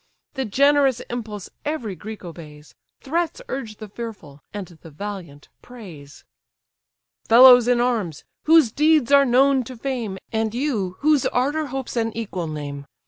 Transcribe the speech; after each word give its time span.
The 0.33 0.45
generous 0.45 0.99
impulse 1.11 1.47
every 1.63 1.95
Greek 1.95 2.25
obeys; 2.25 2.73
Threats 3.01 3.39
urge 3.47 3.75
the 3.77 3.87
fearful; 3.87 4.41
and 4.51 4.65
the 4.65 4.89
valiant, 4.89 5.47
praise. 5.61 6.23
"Fellows 7.27 7.67
in 7.67 7.79
arms! 7.79 8.23
whose 8.45 8.71
deeds 8.71 9.11
are 9.11 9.25
known 9.25 9.61
to 9.65 9.77
fame, 9.77 10.17
And 10.31 10.55
you, 10.55 10.97
whose 11.01 11.27
ardour 11.27 11.67
hopes 11.67 11.95
an 11.95 12.17
equal 12.17 12.47
name! 12.47 12.87